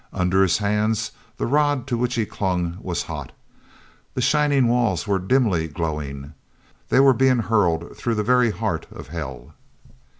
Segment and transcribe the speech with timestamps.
[0.11, 3.31] Under his hands the rod to which he clung was hot.
[4.15, 6.33] The shining walls were dimly glowing.
[6.89, 9.53] They were being hurled through the very heart of hell....